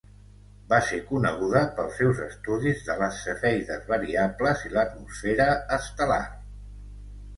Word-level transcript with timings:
Va 0.69 0.77
ser 0.85 0.97
coneguda 1.09 1.61
pels 1.75 1.99
seus 1.99 2.21
estudis 2.27 2.81
de 2.89 2.95
les 3.01 3.19
cefeides 3.27 3.85
variables 3.95 4.65
i 4.71 4.75
l'atmosfera 4.79 5.47
estel·lar. 5.79 6.23